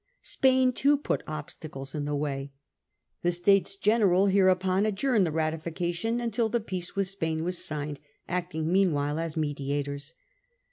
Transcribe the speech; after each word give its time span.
Spain 0.23 0.71
too 0.71 0.97
put 0.97 1.21
obstacles 1.27 1.93
in 1.93 2.05
the 2.05 2.15
way. 2.15 2.51
The 3.21 3.31
States 3.31 3.75
General 3.75 4.25
hereupon 4.25 4.87
adjourned 4.87 5.27
the 5.27 5.31
ratification 5.31 6.19
until 6.19 6.49
the 6.49 6.59
peace 6.59 6.95
with 6.95 7.07
Spain 7.07 7.43
was 7.43 7.63
signed, 7.63 7.99
acting 8.27 8.71
meanwhile 8.71 9.19
as 9.19 9.37
mediators. 9.37 10.15